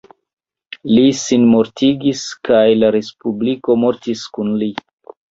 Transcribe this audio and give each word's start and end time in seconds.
Li 0.91 1.01
sinmortigis 1.17 2.23
kaj 2.49 2.61
la 2.83 2.89
Respubliko 2.95 3.75
mortis 3.83 4.25
kun 4.39 4.51
li. 4.63 4.71